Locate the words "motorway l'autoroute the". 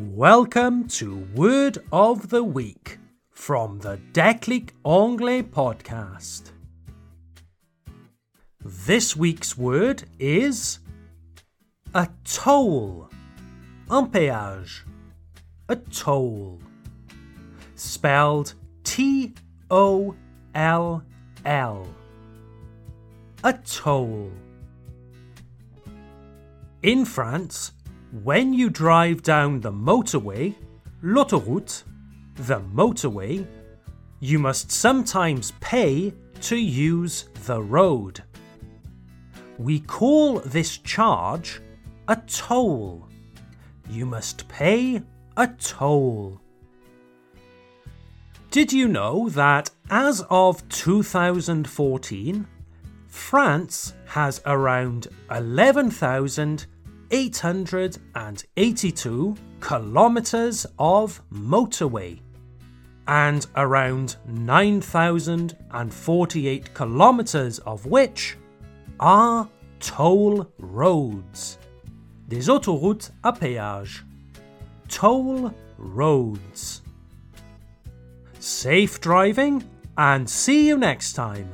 29.72-32.60